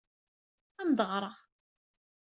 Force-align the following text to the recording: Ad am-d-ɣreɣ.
Ad 0.81 0.83
am-d-ɣreɣ. 0.87 1.37